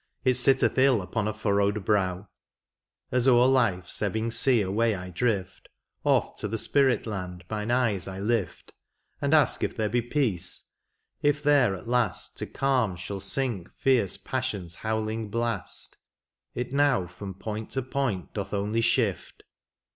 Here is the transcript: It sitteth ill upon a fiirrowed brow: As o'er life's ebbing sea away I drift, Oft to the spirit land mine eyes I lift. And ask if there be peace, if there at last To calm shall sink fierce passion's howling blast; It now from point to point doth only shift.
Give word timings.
It 0.25 0.33
sitteth 0.33 0.79
ill 0.79 0.99
upon 1.03 1.27
a 1.27 1.31
fiirrowed 1.31 1.85
brow: 1.85 2.27
As 3.11 3.27
o'er 3.27 3.45
life's 3.45 4.01
ebbing 4.01 4.31
sea 4.31 4.61
away 4.63 4.95
I 4.95 5.11
drift, 5.11 5.69
Oft 6.03 6.39
to 6.39 6.47
the 6.47 6.57
spirit 6.57 7.05
land 7.05 7.43
mine 7.51 7.69
eyes 7.69 8.07
I 8.07 8.17
lift. 8.19 8.73
And 9.21 9.31
ask 9.35 9.63
if 9.63 9.77
there 9.77 9.89
be 9.89 10.01
peace, 10.01 10.71
if 11.21 11.43
there 11.43 11.75
at 11.75 11.87
last 11.87 12.35
To 12.39 12.47
calm 12.47 12.95
shall 12.95 13.19
sink 13.19 13.69
fierce 13.75 14.17
passion's 14.17 14.73
howling 14.77 15.29
blast; 15.29 15.97
It 16.55 16.73
now 16.73 17.05
from 17.05 17.35
point 17.35 17.69
to 17.77 17.83
point 17.83 18.33
doth 18.33 18.55
only 18.55 18.81
shift. 18.81 19.43